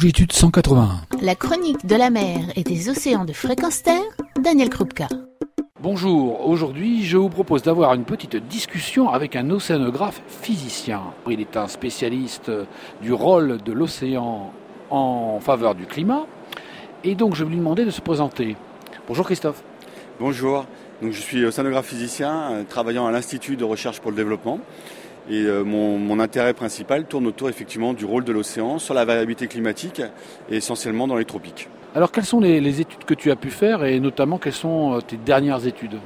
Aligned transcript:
Longitude 0.00 0.32
181. 0.32 1.02
La 1.20 1.34
chronique 1.34 1.84
de 1.84 1.94
la 1.94 2.08
mer 2.08 2.38
et 2.56 2.62
des 2.62 2.88
océans 2.88 3.26
de 3.26 3.34
fréquence 3.34 3.82
terre, 3.82 4.00
Daniel 4.40 4.70
Krupka. 4.70 5.08
Bonjour, 5.78 6.48
aujourd'hui 6.48 7.04
je 7.04 7.18
vous 7.18 7.28
propose 7.28 7.60
d'avoir 7.60 7.92
une 7.92 8.06
petite 8.06 8.34
discussion 8.36 9.10
avec 9.10 9.36
un 9.36 9.50
océanographe 9.50 10.22
physicien. 10.26 11.02
Il 11.28 11.38
est 11.42 11.54
un 11.58 11.68
spécialiste 11.68 12.50
du 13.02 13.12
rôle 13.12 13.58
de 13.62 13.72
l'océan 13.72 14.54
en 14.88 15.38
faveur 15.38 15.74
du 15.74 15.84
climat 15.84 16.24
et 17.04 17.14
donc 17.14 17.34
je 17.34 17.44
vais 17.44 17.50
lui 17.50 17.58
demander 17.58 17.84
de 17.84 17.90
se 17.90 18.00
présenter. 18.00 18.56
Bonjour 19.06 19.26
Christophe. 19.26 19.62
Bonjour, 20.18 20.64
donc, 21.02 21.12
je 21.12 21.20
suis 21.20 21.46
océanographe 21.46 21.86
physicien 21.86 22.52
euh, 22.52 22.62
travaillant 22.68 23.06
à 23.06 23.10
l'Institut 23.10 23.56
de 23.56 23.64
recherche 23.64 24.00
pour 24.00 24.10
le 24.10 24.16
développement. 24.18 24.60
Et 25.30 25.44
euh, 25.44 25.62
mon, 25.62 26.18
intérêt 26.18 26.54
principal 26.54 27.04
tourne 27.06 27.26
autour 27.26 27.48
effectivement 27.48 27.94
du 27.94 28.04
rôle 28.04 28.24
de 28.24 28.32
l'océan 28.32 28.80
sur 28.80 28.94
la 28.94 29.04
variabilité 29.04 29.46
climatique 29.46 30.02
et 30.50 30.56
essentiellement 30.56 31.06
dans 31.06 31.16
les 31.16 31.24
tropiques. 31.24 31.68
Alors 31.94 32.10
quelles 32.10 32.24
sont 32.24 32.40
les 32.40 32.80
études 32.80 33.04
que 33.04 33.14
tu 33.14 33.30
as 33.30 33.36
pu 33.36 33.50
faire 33.50 33.84
et 33.84 34.00
notamment 34.00 34.38
quelles 34.38 34.52
sont 34.52 34.94
euh, 34.94 35.00
tes 35.00 35.16
dernières 35.16 35.66
études? 35.66 35.98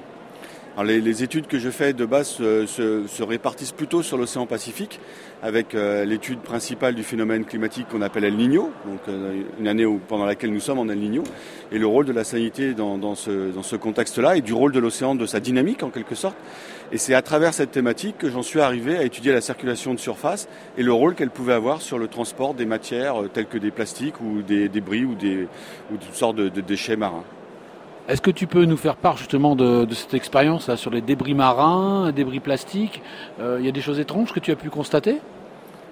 Les, 0.83 1.23
études 1.23 1.47
que 1.47 1.59
je 1.59 1.71
fais 1.71 1.93
de 1.93 2.05
base 2.05 2.29
se, 2.29 3.23
répartissent 3.23 3.73
plutôt 3.73 4.03
sur 4.03 4.17
l'océan 4.17 4.47
Pacifique, 4.47 4.99
avec 5.43 5.75
euh, 5.75 6.05
l'étude 6.05 6.41
principale 6.41 6.95
du 6.95 7.03
phénomène 7.03 7.45
climatique 7.45 7.87
qu'on 7.89 8.03
appelle 8.03 8.25
El 8.25 8.37
Niño, 8.37 8.71
donc 8.87 9.01
euh, 9.09 9.43
une 9.61 9.69
année 9.69 9.87
pendant 10.09 10.25
laquelle 10.25 10.53
nous 10.53 10.61
sommes 10.61 10.79
en 10.79 10.89
El 10.89 10.99
Niño, 10.99 11.23
et 11.71 11.79
le 11.79 11.87
rôle 11.87 12.07
de 12.07 12.13
la 12.13 12.25
sanité 12.25 12.75
dans, 12.75 13.15
ce, 13.15 13.77
contexte-là, 13.77 14.37
et 14.37 14.41
du 14.41 14.53
rôle 14.53 14.73
de 14.73 14.81
l'océan, 14.81 15.15
de 15.15 15.27
sa 15.27 15.41
dynamique 15.41 15.83
en 15.83 15.91
quelque 15.91 16.15
sorte. 16.15 16.37
Et 16.93 16.99
c'est 16.99 17.15
à 17.15 17.23
travers 17.23 17.55
cette 17.55 17.71
thématique 17.71 18.19
que 18.19 18.31
j'en 18.31 18.43
suis 18.43 18.61
arrivé 18.61 18.97
à 18.97 19.05
étudier 19.05 19.33
la 19.33 19.41
circulation 19.41 19.95
de 19.95 19.99
surface 20.01 20.49
et 20.77 20.83
le 20.83 20.93
rôle 20.93 21.15
qu'elle 21.15 21.31
pouvait 21.31 21.55
avoir 21.55 21.83
sur 21.83 21.99
le 21.99 22.09
transport 22.09 22.55
des 22.55 22.67
matières 22.67 23.23
euh, 23.23 23.29
telles 23.29 23.47
que 23.47 23.59
des 23.59 23.71
plastiques 23.71 24.21
ou 24.21 24.43
des 24.43 24.69
débris 24.69 25.05
ou, 25.05 25.15
des, 25.15 25.47
ou 25.93 25.97
toutes 25.97 26.15
sortes 26.15 26.37
de 26.37 26.61
déchets 26.61 26.97
marins. 26.97 27.25
Est-ce 28.07 28.21
que 28.21 28.31
tu 28.31 28.47
peux 28.47 28.67
nous 28.67 28.77
faire 28.77 28.97
part 28.97 29.17
justement 29.17 29.57
de, 29.57 29.87
cette 29.93 30.13
expérience 30.13 30.75
sur 30.75 30.91
les 30.91 31.01
débris 31.01 31.33
marins, 31.33 32.13
débris 32.13 32.41
plastiques? 32.41 33.01
Euh, 33.41 33.57
Il 33.61 33.65
y 33.65 33.69
a 33.69 33.73
des 33.73 33.81
choses 33.81 33.99
étranges 33.99 34.33
que 34.33 34.41
tu 34.41 34.53
as 34.53 34.57
pu 34.57 34.69
constater? 34.69 35.21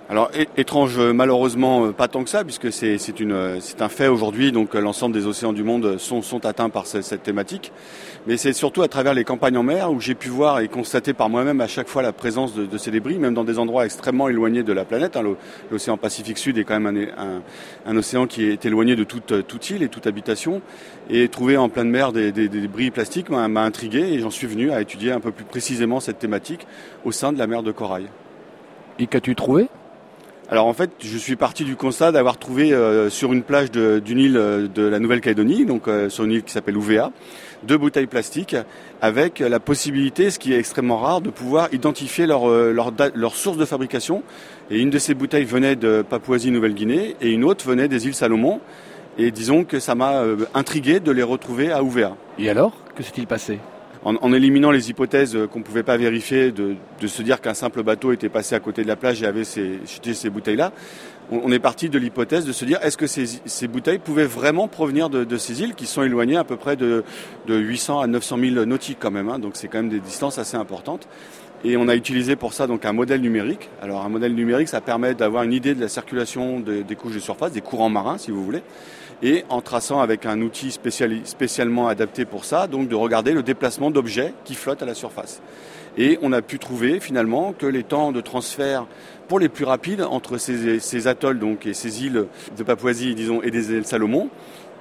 Alors 0.08 0.30
étrange 0.56 0.98
malheureusement 0.98 1.86
euh, 1.86 1.92
pas 1.92 2.08
tant 2.08 2.24
que 2.24 2.30
ça 2.30 2.44
puisque 2.44 2.72
c'est 2.72 2.98
un 3.80 3.88
fait 3.88 4.08
aujourd'hui 4.08 4.52
donc 4.52 4.74
euh, 4.74 4.80
l'ensemble 4.80 5.14
des 5.14 5.26
océans 5.26 5.52
du 5.52 5.62
monde 5.62 5.96
sont, 5.98 6.22
sont 6.22 6.44
atteints 6.44 6.70
par 6.70 6.86
cette, 6.86 7.22
thématique 7.22 7.72
mais 8.26 8.36
c'est 8.36 8.52
surtout 8.52 8.82
à 8.82 8.88
travers 8.88 9.14
les 9.14 9.24
campagnes 9.24 9.56
en 9.56 9.62
mer 9.62 9.92
où 9.92 10.00
j'ai 10.00 10.14
pu 10.14 10.28
voir 10.28 10.60
et 10.60 10.68
constater 10.68 11.12
par 11.12 11.28
moi-même 11.28 11.60
à 11.60 11.68
chaque 11.68 11.88
fois 11.88 12.02
la 12.02 12.12
présence 12.12 12.54
de, 12.54 12.78
ces 12.78 12.90
débris 12.90 13.18
même 13.18 13.32
dans 13.32 13.44
des 13.44 13.58
endroits 13.58 13.84
extrêmement 13.84 14.28
éloignés 14.28 14.64
de 14.64 14.72
la 14.72 14.84
planète 14.84 15.16
hein. 15.16 15.22
l'océan 15.70 15.96
Pacifique 15.96 16.38
Sud 16.38 16.58
est 16.58 16.64
quand 16.64 16.80
même 16.80 17.08
un, 17.86 17.96
océan 17.96 18.26
qui 18.26 18.44
est 18.44 18.64
éloigné 18.66 18.96
de 18.96 19.04
toute, 19.04 19.46
toute 19.46 19.70
île 19.70 19.82
et 19.82 19.88
toute 19.88 20.06
habitation 20.06 20.62
et 21.10 21.28
trouver 21.28 21.56
en 21.56 21.68
pleine 21.68 21.88
mer 21.88 22.12
des, 22.12 22.32
des 22.32 22.48
débris 22.48 22.90
plastiques 22.90 23.30
m'a 23.30 23.62
intrigué 23.62 24.00
et 24.00 24.18
j'en 24.18 24.30
suis 24.30 24.46
venu 24.46 24.72
à 24.72 24.80
étudier 24.80 25.12
un 25.12 25.20
peu 25.20 25.30
plus 25.30 25.44
précisément 25.44 26.00
cette 26.00 26.18
thématique 26.18 26.66
au 27.04 27.12
sein 27.12 27.32
de 27.32 27.38
la 27.38 27.46
mer 27.46 27.62
de 27.62 27.72
corail. 27.72 28.06
Et 28.98 29.06
qu'as-tu 29.06 29.34
trouvé? 29.34 29.68
Alors 30.52 30.66
en 30.66 30.74
fait, 30.74 30.90
je 31.00 31.16
suis 31.16 31.36
parti 31.36 31.64
du 31.64 31.76
constat 31.76 32.12
d'avoir 32.12 32.36
trouvé 32.36 32.74
euh, 32.74 33.08
sur 33.08 33.32
une 33.32 33.42
plage 33.42 33.70
d'une 33.70 34.18
île 34.18 34.36
euh, 34.36 34.68
de 34.68 34.82
la 34.82 34.98
Nouvelle-Calédonie, 34.98 35.64
donc 35.64 35.88
euh, 35.88 36.10
sur 36.10 36.24
une 36.24 36.32
île 36.32 36.42
qui 36.42 36.52
s'appelle 36.52 36.76
Ouvéa, 36.76 37.10
deux 37.62 37.78
bouteilles 37.78 38.06
plastiques 38.06 38.54
avec 39.00 39.38
la 39.38 39.60
possibilité, 39.60 40.30
ce 40.30 40.38
qui 40.38 40.52
est 40.52 40.58
extrêmement 40.58 40.98
rare, 40.98 41.22
de 41.22 41.30
pouvoir 41.30 41.72
identifier 41.72 42.26
leur, 42.26 42.42
source 43.34 43.56
de 43.56 43.64
fabrication. 43.64 44.22
Et 44.70 44.78
une 44.78 44.90
de 44.90 44.98
ces 44.98 45.14
bouteilles 45.14 45.46
venait 45.46 45.74
de 45.74 46.04
Papouasie-Nouvelle-Guinée 46.06 47.16
et 47.22 47.30
une 47.30 47.44
autre 47.44 47.64
venait 47.66 47.88
des 47.88 48.06
îles 48.06 48.14
Salomon. 48.14 48.60
Et 49.16 49.30
disons 49.30 49.64
que 49.64 49.80
ça 49.80 49.94
m'a 49.94 50.22
intrigué 50.52 51.00
de 51.00 51.12
les 51.12 51.22
retrouver 51.22 51.72
à 51.72 51.82
Ouvéa. 51.82 52.14
Et 52.38 52.50
alors, 52.50 52.72
que 52.94 53.02
s'est-il 53.02 53.26
passé? 53.26 53.58
En, 54.04 54.32
éliminant 54.32 54.70
les 54.70 54.90
hypothèses 54.90 55.38
qu'on 55.50 55.60
ne 55.60 55.64
pouvait 55.64 55.82
pas 55.82 55.96
vérifier, 55.96 56.50
de, 56.50 56.76
se 57.06 57.22
dire 57.22 57.40
qu'un 57.40 57.54
simple 57.54 57.82
bateau 57.82 58.12
était 58.12 58.28
passé 58.28 58.54
à 58.54 58.60
côté 58.60 58.82
de 58.82 58.88
la 58.88 58.96
plage 58.96 59.22
et 59.22 59.26
avait 59.26 59.44
ces, 59.44 59.80
ces 59.84 60.30
bouteilles-là, 60.30 60.72
on, 61.30 61.52
est 61.52 61.58
parti 61.58 61.88
de 61.88 61.98
l'hypothèse 61.98 62.44
de 62.44 62.52
se 62.52 62.64
dire 62.64 62.78
est-ce 62.82 62.96
que 62.96 63.06
ces, 63.06 63.68
bouteilles 63.68 63.98
pouvaient 63.98 64.26
vraiment 64.26 64.68
provenir 64.68 65.08
de, 65.08 65.36
ces 65.36 65.62
îles 65.62 65.74
qui 65.74 65.86
sont 65.86 66.02
éloignées 66.02 66.36
à 66.36 66.44
peu 66.44 66.56
près 66.56 66.76
de, 66.76 67.04
800 67.48 68.00
à 68.00 68.06
900 68.06 68.38
000 68.38 68.64
nautiques 68.64 68.98
quand 69.00 69.10
même, 69.10 69.28
hein. 69.28 69.38
donc 69.38 69.52
c'est 69.54 69.68
quand 69.68 69.78
même 69.78 69.88
des 69.88 70.00
distances 70.00 70.38
assez 70.38 70.56
importantes. 70.56 71.08
Et 71.64 71.76
on 71.76 71.86
a 71.86 71.94
utilisé 71.94 72.34
pour 72.34 72.54
ça 72.54 72.66
donc 72.66 72.84
un 72.84 72.92
modèle 72.92 73.20
numérique. 73.20 73.68
Alors 73.80 74.04
un 74.04 74.08
modèle 74.08 74.34
numérique, 74.34 74.68
ça 74.68 74.80
permet 74.80 75.14
d'avoir 75.14 75.44
une 75.44 75.52
idée 75.52 75.74
de 75.74 75.80
la 75.80 75.88
circulation 75.88 76.60
des 76.60 76.96
couches 76.96 77.14
de 77.14 77.20
surface, 77.20 77.52
des 77.52 77.60
courants 77.60 77.88
marins 77.88 78.18
si 78.18 78.32
vous 78.32 78.44
voulez, 78.44 78.62
et 79.22 79.44
en 79.48 79.60
traçant 79.60 80.00
avec 80.00 80.26
un 80.26 80.40
outil 80.40 80.72
spécialement 80.72 81.86
adapté 81.86 82.24
pour 82.24 82.44
ça, 82.44 82.66
donc 82.66 82.88
de 82.88 82.96
regarder 82.96 83.32
le 83.32 83.44
déplacement 83.44 83.92
d'objets 83.92 84.34
qui 84.44 84.54
flottent 84.54 84.82
à 84.82 84.86
la 84.86 84.94
surface. 84.94 85.40
Et 85.96 86.18
on 86.22 86.32
a 86.32 86.42
pu 86.42 86.58
trouver 86.58 86.98
finalement 86.98 87.52
que 87.56 87.66
les 87.66 87.84
temps 87.84 88.10
de 88.10 88.20
transfert 88.20 88.86
pour 89.28 89.38
les 89.38 89.48
plus 89.48 89.64
rapides 89.64 90.02
entre 90.02 90.38
ces, 90.38 91.06
atolls 91.06 91.38
donc, 91.38 91.66
et 91.66 91.74
ces 91.74 92.04
îles 92.04 92.26
de 92.56 92.62
Papouasie 92.64 93.14
disons, 93.14 93.40
et 93.42 93.50
des 93.50 93.70
îles 93.70 93.84
Salomon 93.84 94.28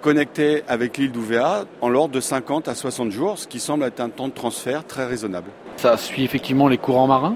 connectaient 0.01 0.63
avec 0.67 0.97
l'île 0.97 1.11
d'Ouvéa 1.11 1.65
en 1.81 1.89
l'ordre 1.89 2.15
de 2.15 2.21
50 2.21 2.67
à 2.67 2.73
60 2.73 3.11
jours, 3.11 3.37
ce 3.37 3.47
qui 3.47 3.59
semble 3.59 3.83
être 3.83 3.99
un 3.99 4.09
temps 4.09 4.29
de 4.29 4.33
transfert 4.33 4.85
très 4.87 5.05
raisonnable. 5.05 5.51
Ça 5.77 5.97
suit 5.97 6.23
effectivement 6.23 6.67
les 6.67 6.77
courants 6.77 7.07
marins 7.07 7.35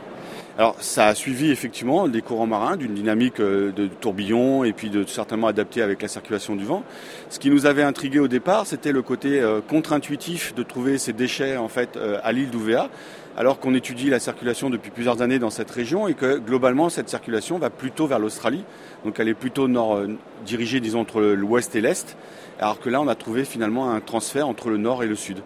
alors 0.57 0.77
ça 0.79 1.07
a 1.07 1.15
suivi 1.15 1.51
effectivement 1.51 2.07
des 2.07 2.21
courants 2.21 2.47
marins, 2.47 2.77
d'une 2.77 2.93
dynamique 2.93 3.41
euh, 3.41 3.73
de 3.73 3.87
tourbillon 3.87 4.63
et 4.63 4.71
puis 4.71 4.89
de 4.89 5.03
certainement 5.05 5.47
adapté 5.47 5.81
avec 5.81 6.01
la 6.01 6.07
circulation 6.07 6.55
du 6.55 6.63
vent. 6.63 6.83
Ce 7.29 7.39
qui 7.39 7.49
nous 7.49 7.65
avait 7.65 7.83
intrigué 7.83 8.19
au 8.19 8.29
départ, 8.29 8.65
c'était 8.65 8.93
le 8.93 9.01
côté 9.01 9.41
euh, 9.41 9.59
contre-intuitif 9.59 10.55
de 10.55 10.63
trouver 10.63 10.97
ces 10.97 11.11
déchets 11.11 11.57
en 11.57 11.67
fait 11.67 11.97
euh, 11.97 12.19
à 12.23 12.31
l'île 12.31 12.51
d'Ouvéa, 12.51 12.89
alors 13.35 13.59
qu'on 13.59 13.73
étudie 13.73 14.09
la 14.09 14.19
circulation 14.19 14.69
depuis 14.69 14.91
plusieurs 14.91 15.21
années 15.21 15.39
dans 15.39 15.49
cette 15.49 15.69
région 15.69 16.07
et 16.07 16.13
que 16.13 16.37
globalement 16.37 16.87
cette 16.87 17.09
circulation 17.09 17.59
va 17.59 17.69
plutôt 17.69 18.07
vers 18.07 18.19
l'Australie, 18.19 18.63
donc 19.03 19.19
elle 19.19 19.27
est 19.27 19.33
plutôt 19.33 19.67
nord 19.67 20.03
dirigée 20.45 20.79
disons 20.79 21.01
entre 21.01 21.21
l'ouest 21.21 21.75
et 21.75 21.81
l'est, 21.81 22.15
alors 22.61 22.79
que 22.79 22.89
là 22.89 23.01
on 23.01 23.09
a 23.09 23.15
trouvé 23.15 23.43
finalement 23.43 23.91
un 23.91 23.99
transfert 23.99 24.47
entre 24.47 24.69
le 24.69 24.77
nord 24.77 25.03
et 25.03 25.07
le 25.07 25.15
sud. 25.15 25.41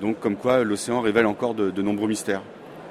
Donc 0.00 0.20
comme 0.20 0.36
quoi 0.36 0.64
l'océan 0.64 1.00
révèle 1.00 1.26
encore 1.26 1.54
de 1.54 1.82
nombreux 1.82 2.08
mystères. 2.08 2.42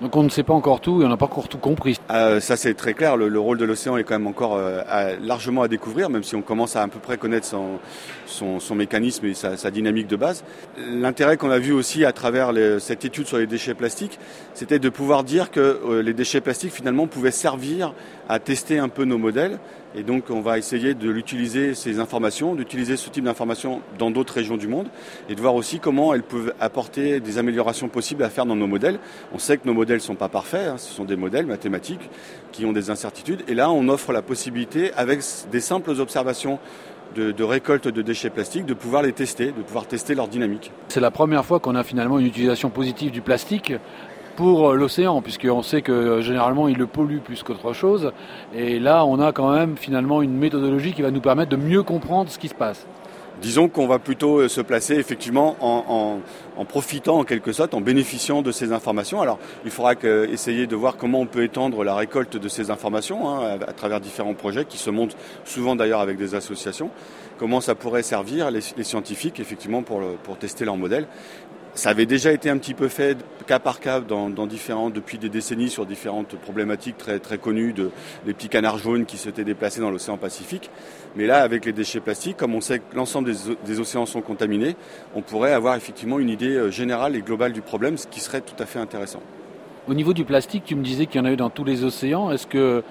Donc 0.04 0.18
on 0.18 0.24
ne 0.24 0.30
sait 0.30 0.44
pas 0.44 0.54
encore 0.54 0.82
tout 0.82 1.02
et 1.02 1.06
on 1.06 1.08
n'a 1.08 1.16
pas 1.16 1.26
encore 1.26 1.48
tout 1.48 1.58
compris. 1.58 1.98
Euh, 2.12 2.40
ça 2.40 2.58
c'est 2.58 2.74
très 2.74 2.94
clair, 2.94 3.16
le, 3.16 3.40
rôle 3.40 3.58
de 3.58 3.64
l'océan 3.64 3.96
est 3.96 4.04
quand 4.04 4.16
même 4.16 4.28
encore 4.28 4.56
euh, 4.58 4.82
largement 5.22 5.62
à 5.62 5.70
découvrir, 5.70 6.10
même 6.10 6.24
si 6.24 6.36
on 6.36 6.42
commence 6.42 6.76
à 6.76 6.82
à 6.82 6.88
peu 6.90 7.00
près 7.00 7.18
connaître 7.18 7.46
son, 7.46 7.80
son, 8.60 8.76
mécanisme 8.76 9.26
et 9.28 9.34
sa, 9.34 9.72
dynamique 9.72 10.08
de 10.08 10.18
base. 10.18 10.44
L'intérêt 10.78 11.38
qu'on 11.38 11.52
a 11.52 11.60
vu 11.60 11.72
aussi 11.72 12.04
à 12.04 12.12
travers 12.12 12.52
cette 12.80 13.06
étude 13.06 13.28
sur 13.28 13.38
les 13.38 13.48
déchets 13.48 13.76
plastiques, 13.76 14.20
c'était 14.54 14.80
de 14.80 14.90
pouvoir 14.90 15.24
dire 15.24 15.52
que 15.52 15.80
euh, 15.86 16.02
les 16.02 16.14
déchets 16.14 16.42
plastiques 16.42 16.74
finalement 16.74 17.08
pouvaient 17.08 17.32
servir 17.32 17.94
à 18.28 18.40
tester 18.40 18.80
un 18.80 18.90
peu 18.90 19.06
nos 19.06 19.18
modèles. 19.18 19.60
Et 19.96 20.04
donc 20.04 20.26
on 20.30 20.42
va 20.42 20.58
essayer 20.58 20.94
de 20.94 21.10
l'utiliser, 21.10 21.76
ces 21.76 22.00
informations, 22.00 22.56
d'utiliser 22.56 22.98
ce 22.98 23.10
type 23.10 23.24
d'informations 23.24 23.82
dans 24.00 24.12
d'autres 24.12 24.34
régions 24.34 24.58
du 24.58 24.68
monde 24.68 24.88
et 25.30 25.36
de 25.36 25.42
voir 25.42 25.56
aussi 25.56 25.80
comment 25.80 26.14
elles 26.14 26.24
peuvent 26.24 26.54
apporter 26.60 27.20
des 27.20 27.38
améliorations 27.38 27.90
possibles 27.90 28.24
à 28.24 28.30
faire 28.30 28.46
dans 28.46 28.56
nos 28.56 28.68
modèles. 28.68 29.00
On 29.34 29.40
sait 29.40 29.58
que 29.58 29.68
nos 29.68 29.74
modèles 29.74 29.98
ne 29.98 30.02
sont 30.02 30.16
pas 30.16 30.30
parfaits, 30.30 30.68
hein, 30.68 30.78
ce 30.78 30.92
sont 30.92 31.06
des 31.06 31.16
modèles 31.16 31.46
mathématiques 31.46 32.10
qui 32.52 32.66
ont 32.66 32.74
des 32.74 32.90
incertitudes. 32.90 33.44
Et 33.48 33.54
là, 33.54 33.70
on 33.70 33.88
offre 33.88 34.14
la 34.14 34.22
possibilité, 34.22 34.92
avec 34.94 35.22
des 35.52 35.60
simples 35.60 35.92
observations 35.92 36.60
de, 37.16 37.32
de, 37.32 37.44
récolte 37.44 37.88
de 37.88 38.02
déchets 38.02 38.30
plastiques, 38.30 38.66
de 38.66 38.74
pouvoir 38.74 39.04
les 39.04 39.14
tester, 39.14 39.48
de 39.48 39.62
pouvoir 39.62 39.86
tester 39.86 40.16
leur 40.16 40.28
dynamique. 40.28 40.72
C'est 40.88 41.00
la 41.00 41.12
première 41.12 41.46
fois 41.46 41.60
qu'on 41.60 41.76
a 41.76 41.84
finalement 41.84 42.18
une 42.18 42.26
utilisation 42.26 42.70
positive 42.70 43.12
du 43.12 43.22
plastique 43.22 43.74
pour 44.36 44.70
euh, 44.70 44.76
l'océan, 44.76 45.22
puisqu'on 45.22 45.62
sait 45.62 45.82
que 45.82 45.92
euh, 45.92 46.22
généralement 46.22 46.68
il 46.68 46.78
le 46.78 46.88
pollue 46.88 47.20
plus 47.20 47.44
qu'autre 47.44 47.74
chose. 47.74 48.12
Et 48.56 48.80
là, 48.80 49.06
on 49.06 49.20
a 49.20 49.32
quand 49.32 49.52
même 49.52 49.78
finalement 49.78 50.22
une 50.22 50.38
méthodologie 50.38 50.94
qui 50.94 51.02
va 51.02 51.12
nous 51.12 51.22
permettre 51.22 51.52
de 51.52 51.58
mieux 51.58 51.84
comprendre 51.84 52.30
ce 52.30 52.40
qui 52.40 52.48
se 52.48 52.56
passe. 52.56 52.86
Disons 53.42 53.68
qu'on 53.68 53.88
va 53.88 54.00
plutôt 54.00 54.40
euh, 54.40 54.48
se 54.48 54.62
placer 54.62 54.94
effectivement 54.94 55.58
en, 55.60 56.20
profitant 56.66 57.20
en 57.20 57.24
quelque 57.24 57.52
sorte, 57.52 57.74
en 57.74 57.82
bénéficiant 57.82 58.42
de 58.42 58.52
ces 58.52 58.72
informations. 58.72 59.22
Alors 59.22 59.40
il 59.66 59.72
faudra 59.72 59.94
essayer 60.30 60.68
de 60.68 60.76
voir 60.76 60.98
comment 60.98 61.20
on 61.20 61.26
peut 61.26 61.44
étendre 61.44 61.84
la 61.84 61.96
récolte 61.96 62.38
de 62.38 62.48
ces 62.48 62.72
informations 62.72 63.30
hein, 63.30 63.58
à, 63.68 63.74
travers 63.74 64.00
différents 64.00 64.34
projets 64.34 64.66
qui 64.66 64.78
se 64.78 64.90
montent 64.90 65.18
souvent 65.46 65.76
d'ailleurs 65.76 66.00
avec 66.00 66.18
des 66.18 66.36
associations. 66.36 66.90
Comment 67.38 67.60
ça 67.60 67.76
pourrait 67.76 68.04
servir 68.04 68.50
les, 68.52 68.62
scientifiques 68.62 69.40
effectivement 69.40 69.82
pour, 69.82 70.02
pour 70.24 70.38
tester 70.38 70.64
leur 70.64 70.78
modèle 70.78 71.08
ça 71.76 71.90
avait 71.90 72.06
déjà 72.06 72.32
été 72.32 72.50
un 72.50 72.58
petit 72.58 72.74
peu 72.74 72.88
fait 72.88 73.18
cas 73.48 73.60
par 73.60 73.80
cas 73.80 74.00
dans, 74.00 74.30
différents, 74.48 74.90
depuis 74.90 75.18
des 75.18 75.30
décennies 75.30 75.70
sur 75.70 75.86
différentes 75.86 76.36
problématiques 76.36 76.98
très, 76.98 77.38
connues 77.38 77.74
de 77.74 77.92
les 78.26 78.34
petits 78.34 78.50
canards 78.50 78.78
jaunes 78.78 79.06
qui 79.06 79.18
s'étaient 79.18 79.44
déplacés 79.44 79.82
dans 79.82 79.92
l'océan 79.92 80.18
Pacifique. 80.18 80.70
Mais 81.16 81.26
là, 81.26 81.42
avec 81.42 81.66
les 81.66 81.74
déchets 81.74 82.00
plastiques, 82.00 82.38
comme 82.38 82.56
on 82.56 82.62
sait 82.62 82.80
que 82.80 82.96
l'ensemble 82.96 83.32
des, 83.32 83.56
des, 83.66 83.80
océans 83.80 84.06
sont 84.06 84.22
contaminés, 84.22 84.76
on 85.16 85.22
pourrait 85.22 85.54
avoir 85.54 85.76
effectivement 85.76 86.20
une 86.20 86.30
idée 86.30 86.56
euh, 86.56 86.72
générale 86.72 87.16
et 87.16 87.22
globale 87.22 87.52
du 87.52 87.62
problème, 87.62 87.98
ce 87.98 88.08
qui 88.08 88.20
serait 88.20 88.42
tout 88.42 88.56
à 88.60 88.66
fait 88.66 88.80
intéressant. 88.80 89.22
Au 89.88 89.94
niveau 89.94 90.14
du 90.14 90.24
plastique, 90.24 90.64
tu 90.66 90.76
me 90.76 90.84
disais 90.84 91.08
qu'il 91.08 91.20
y 91.20 91.24
en 91.24 91.26
a 91.26 91.32
eu 91.32 91.36
dans 91.36 91.50
tous 91.50 91.66
les 91.66 91.84
océans. 91.84 92.32
Est-ce 92.32 92.48
que 92.48 92.84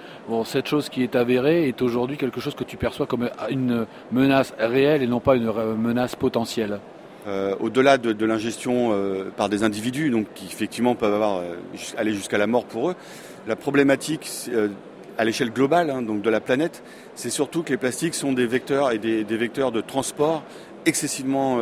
cette 0.45 0.67
chose 0.67 0.91
qui 0.91 1.03
est 1.03 1.17
avérée 1.17 1.67
est 1.67 1.81
aujourd'hui 1.81 2.19
quelque 2.19 2.39
chose 2.39 2.55
que 2.55 2.65
tu 2.65 2.77
perçois 2.77 3.07
comme 3.07 3.31
une 3.49 3.87
menace 4.11 4.53
réelle 4.59 5.03
et 5.03 5.07
non 5.07 5.21
pas 5.21 5.37
une 5.37 5.51
menace 5.77 6.17
potentielle? 6.17 6.81
Euh, 7.27 7.55
Au-delà 7.61 7.99
de, 7.99 8.25
l'ingestion 8.25 8.91
euh, 8.93 9.31
par 9.37 9.49
des 9.49 9.63
individus, 9.63 10.13
qui 10.35 10.47
effectivement 10.47 10.95
peuvent 10.95 11.23
euh, 11.23 11.55
aller 11.97 12.13
jusqu'à 12.15 12.39
la 12.39 12.47
mort 12.47 12.65
pour 12.65 12.91
eux, 12.91 12.97
la 13.47 13.57
problématique 13.57 14.31
à 15.19 15.25
l'échelle 15.25 15.51
globale 15.51 15.91
hein, 15.91 16.03
donc 16.03 16.23
de 16.23 16.31
la 16.31 16.41
planète, 16.41 16.83
c'est 17.15 17.31
surtout 17.31 17.63
que 17.63 17.71
les 17.71 17.77
plastiques 17.77 18.15
sont 18.15 18.33
des 18.33 18.47
vecteurs 18.47 18.93
et 18.93 18.99
des, 18.99 19.25
vecteurs 19.25 19.73
de 19.73 19.81
transport 19.81 20.45
excessivement 20.87 21.59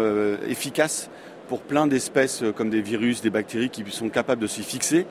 efficaces 0.47 1.09
pour 1.49 1.63
plein 1.63 1.87
d'espèces 1.87 2.45
comme 2.55 2.69
des 2.69 2.83
virus, 2.83 3.23
des 3.23 3.31
bactéries 3.31 3.71
qui 3.71 3.83
sont 3.91 4.11
capables 4.11 4.43
de 4.43 4.47
s'y 4.47 4.63
fixer, 4.63 5.07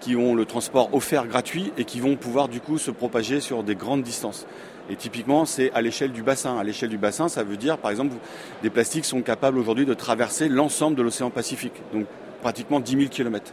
qui 0.00 0.14
ont 0.14 0.34
le 0.34 0.44
transport 0.44 0.94
offert 0.94 1.26
gratuit 1.26 1.72
et 1.76 1.84
qui 1.84 1.98
vont 1.98 2.14
pouvoir 2.14 2.48
du 2.48 2.60
coup 2.60 2.78
se 2.78 2.92
propager 2.92 3.40
sur 3.40 3.64
des 3.64 3.74
grandes 3.74 4.02
distances. 4.02 4.46
Et 4.90 4.96
typiquement, 4.96 5.44
c'est 5.44 5.72
à 5.72 5.80
l'échelle 5.80 6.12
du 6.12 6.22
bassin. 6.22 6.58
À 6.58 6.64
l'échelle 6.64 6.90
du 6.90 6.98
bassin, 6.98 7.28
ça 7.28 7.42
veut 7.42 7.56
dire, 7.56 7.78
par 7.78 7.90
exemple, 7.90 8.14
des 8.62 8.70
plastiques 8.70 9.04
sont 9.04 9.22
capables 9.22 9.58
aujourd'hui 9.58 9.86
de 9.86 9.94
traverser 9.94 10.48
l'ensemble 10.48 10.96
de 10.96 11.02
l'océan 11.02 11.30
Pacifique, 11.30 11.74
donc 11.92 12.06
pratiquement 12.42 12.80
10 12.80 12.92
000 12.92 13.04
km. 13.08 13.52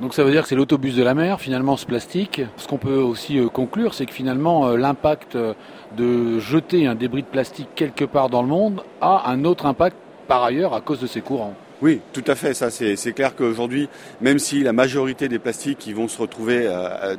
Donc 0.00 0.14
ça 0.14 0.24
veut 0.24 0.30
dire 0.30 0.42
que 0.42 0.48
c'est 0.48 0.56
l'autobus 0.56 0.96
de 0.96 1.02
la 1.02 1.14
mer, 1.14 1.40
finalement, 1.40 1.76
ce 1.76 1.84
plastique. 1.84 2.40
Ce 2.56 2.66
qu'on 2.66 2.78
peut 2.78 2.96
aussi 2.96 3.38
euh, 3.38 3.48
conclure, 3.48 3.94
c'est 3.94 4.06
que 4.06 4.12
finalement, 4.12 4.68
euh, 4.68 4.76
l'impact 4.76 5.36
de 5.96 6.38
jeter 6.38 6.86
un 6.86 6.94
débris 6.94 7.22
de 7.22 7.28
plastique 7.28 7.68
quelque 7.74 8.04
part 8.04 8.30
dans 8.30 8.42
le 8.42 8.48
monde 8.48 8.82
a 9.00 9.30
un 9.30 9.44
autre 9.44 9.66
impact 9.66 9.96
par 10.26 10.42
ailleurs 10.42 10.72
à 10.72 10.80
cause 10.80 11.00
de 11.00 11.06
ces 11.06 11.20
courants. 11.20 11.54
Oui, 11.82 12.00
tout 12.12 12.24
à 12.28 12.36
fait. 12.36 12.54
Ça, 12.54 12.70
c'est 12.70 13.12
clair 13.12 13.34
qu'aujourd'hui, 13.34 13.88
même 14.20 14.38
si 14.38 14.62
la 14.62 14.72
majorité 14.72 15.28
des 15.28 15.40
plastiques 15.40 15.78
qui 15.78 15.92
vont 15.92 16.06
se 16.06 16.20
retrouver 16.20 16.64
euh, 16.64 17.16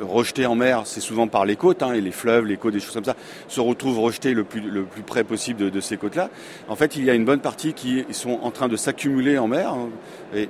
rejetés 0.00 0.46
en 0.46 0.54
mer, 0.54 0.82
c'est 0.84 1.00
souvent 1.00 1.28
par 1.28 1.44
les 1.44 1.56
côtes, 1.56 1.82
hein, 1.82 1.92
et 1.92 2.00
les 2.00 2.12
fleuves, 2.12 2.46
les 2.46 2.56
côtes, 2.56 2.74
des 2.74 2.80
choses 2.80 2.94
comme 2.94 3.04
ça, 3.04 3.16
se 3.48 3.60
retrouvent 3.60 4.00
rejetés 4.00 4.34
le 4.34 4.44
plus, 4.44 4.60
le 4.60 4.84
plus 4.84 5.02
près 5.02 5.24
possible 5.24 5.70
de, 5.70 5.80
ces 5.80 5.96
côtes-là. 5.96 6.30
En 6.68 6.76
fait, 6.76 6.96
il 6.96 7.04
y 7.04 7.10
a 7.10 7.14
une 7.14 7.24
bonne 7.24 7.40
partie 7.40 7.72
qui 7.72 8.04
sont 8.10 8.38
en 8.42 8.50
train 8.50 8.68
de 8.68 8.76
s'accumuler 8.76 9.38
en 9.38 9.48
mer, 9.48 9.72
hein, 9.72 9.88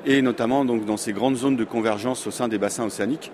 et, 0.06 0.22
notamment 0.22 0.64
donc, 0.64 0.84
dans 0.84 0.96
ces 0.96 1.12
grandes 1.12 1.36
zones 1.36 1.56
de 1.56 1.64
convergence 1.64 2.26
au 2.26 2.30
sein 2.30 2.48
des 2.48 2.58
bassins 2.58 2.84
océaniques, 2.84 3.30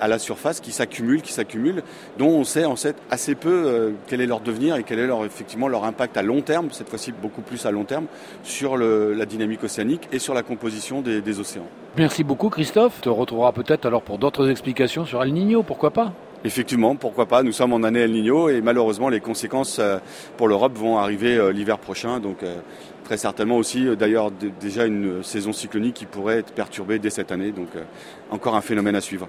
à 0.00 0.08
la 0.08 0.18
surface, 0.18 0.60
qui 0.60 0.72
s'accumulent, 0.72 1.22
qui 1.22 1.32
s'accumulent, 1.32 1.82
dont 2.18 2.28
on 2.28 2.44
sait 2.44 2.64
en 2.64 2.76
fait 2.76 2.96
assez 3.10 3.34
peu 3.34 3.64
euh, 3.66 3.90
quel 4.06 4.20
est 4.20 4.26
leur 4.26 4.40
devenir 4.40 4.76
et 4.76 4.82
quel 4.82 4.98
est 4.98 5.06
leur, 5.06 5.24
effectivement 5.24 5.68
leur 5.68 5.84
impact 5.84 6.16
à 6.16 6.22
long 6.22 6.40
terme, 6.40 6.68
cette 6.70 6.88
fois-ci 6.88 7.12
beaucoup 7.12 7.42
plus 7.42 7.66
à 7.66 7.70
long 7.70 7.84
terme, 7.84 8.06
sur 8.42 8.76
la 8.76 9.26
dynamique 9.26 9.64
océanique 9.64 10.08
et 10.12 10.18
sur 10.18 10.34
la 10.34 10.42
composition 10.42 11.00
des, 11.02 11.20
des 11.20 11.40
océans. 11.40 11.66
Merci 11.96 12.24
beaucoup 12.24 12.48
Christophe. 12.48 12.94
On 12.98 13.02
te 13.02 13.08
retrouvera 13.08 13.52
peut-être 13.52 13.86
alors 13.86 14.02
pour 14.02 14.18
d'autres 14.18 14.48
explications 14.50 15.04
sur 15.04 15.22
El 15.22 15.32
Niño, 15.32 15.62
pourquoi 15.62 15.90
pas? 15.90 16.12
Effectivement, 16.42 16.96
pourquoi 16.96 17.26
pas. 17.26 17.42
Nous 17.42 17.52
sommes 17.52 17.74
en 17.74 17.82
année 17.82 18.00
El 18.00 18.12
Niño 18.12 18.48
et 18.48 18.62
malheureusement 18.62 19.10
les 19.10 19.20
conséquences 19.20 19.78
euh, 19.78 19.98
pour 20.36 20.48
l'Europe 20.48 20.76
vont 20.76 20.96
arriver 20.96 21.36
euh, 21.36 21.52
l'hiver 21.52 21.78
prochain. 21.78 22.20
Donc 22.20 22.38
très 23.04 23.16
certainement 23.16 23.56
aussi 23.56 23.96
d'ailleurs 23.96 24.30
déjà 24.30 24.86
une 24.86 25.22
saison 25.22 25.52
cyclonique 25.52 25.94
qui 25.94 26.06
pourrait 26.06 26.38
être 26.38 26.52
perturbée 26.52 26.98
dès 26.98 27.10
cette 27.10 27.32
année. 27.32 27.50
Donc 27.50 27.68
encore 28.30 28.54
un 28.54 28.62
phénomène 28.62 28.94
à 28.94 29.00
suivre. 29.00 29.28